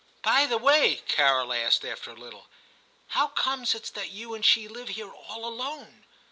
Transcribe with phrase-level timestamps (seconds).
[0.23, 2.47] 'By the way/ Carol asked, after a little,'
[3.09, 6.07] how comes it that you and she live here all alone